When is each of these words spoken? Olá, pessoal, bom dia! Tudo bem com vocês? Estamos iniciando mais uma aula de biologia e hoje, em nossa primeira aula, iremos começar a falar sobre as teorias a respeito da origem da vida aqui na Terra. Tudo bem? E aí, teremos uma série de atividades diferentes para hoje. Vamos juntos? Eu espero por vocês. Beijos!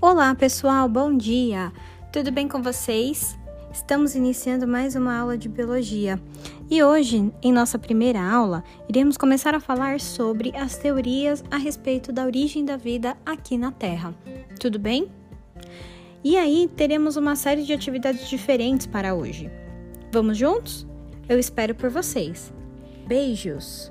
Olá, 0.00 0.32
pessoal, 0.32 0.88
bom 0.88 1.16
dia! 1.16 1.72
Tudo 2.12 2.30
bem 2.30 2.46
com 2.46 2.62
vocês? 2.62 3.36
Estamos 3.72 4.14
iniciando 4.14 4.64
mais 4.64 4.94
uma 4.94 5.18
aula 5.18 5.36
de 5.36 5.48
biologia 5.48 6.20
e 6.70 6.80
hoje, 6.84 7.32
em 7.42 7.52
nossa 7.52 7.80
primeira 7.80 8.22
aula, 8.22 8.62
iremos 8.88 9.16
começar 9.16 9.56
a 9.56 9.60
falar 9.60 9.98
sobre 9.98 10.56
as 10.56 10.76
teorias 10.76 11.42
a 11.50 11.56
respeito 11.56 12.12
da 12.12 12.24
origem 12.24 12.64
da 12.64 12.76
vida 12.76 13.16
aqui 13.26 13.58
na 13.58 13.72
Terra. 13.72 14.14
Tudo 14.60 14.78
bem? 14.78 15.10
E 16.22 16.36
aí, 16.36 16.70
teremos 16.76 17.16
uma 17.16 17.34
série 17.34 17.64
de 17.64 17.72
atividades 17.72 18.28
diferentes 18.28 18.86
para 18.86 19.16
hoje. 19.16 19.50
Vamos 20.12 20.38
juntos? 20.38 20.86
Eu 21.28 21.40
espero 21.40 21.74
por 21.74 21.90
vocês. 21.90 22.52
Beijos! 23.04 23.90